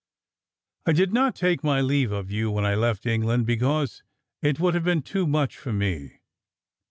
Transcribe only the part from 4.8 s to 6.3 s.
been too much for me.